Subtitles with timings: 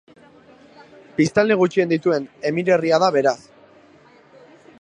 [1.19, 3.39] Biztanle gutxien dituen emirerria da beraz.